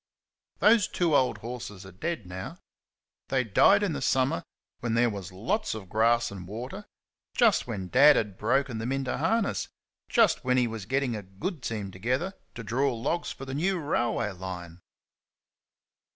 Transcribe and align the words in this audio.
Those 0.57 0.87
two 0.87 1.15
old 1.15 1.37
horses 1.45 1.85
are 1.85 1.91
dead 1.91 2.25
now. 2.25 2.57
They 3.27 3.43
died 3.43 3.83
in 3.83 3.93
the 3.93 4.01
summer 4.01 4.41
when 4.79 4.95
there 4.95 5.11
was 5.11 5.31
lots 5.31 5.75
of 5.75 5.89
grass 5.89 6.31
and 6.31 6.47
water 6.47 6.87
just 7.35 7.67
when 7.67 7.87
Dad 7.87 8.15
had 8.15 8.35
broken 8.35 8.79
them 8.79 8.91
into 8.91 9.15
harness 9.15 9.67
just 10.09 10.43
when 10.43 10.57
he 10.57 10.65
was 10.65 10.87
getting 10.87 11.15
a 11.15 11.21
good 11.21 11.61
team 11.61 11.91
together 11.91 12.33
to 12.55 12.63
draw 12.63 12.91
logs 12.95 13.31
for 13.31 13.45
the 13.45 13.53
new 13.53 13.77
railway 13.79 14.31
line! 14.31 14.79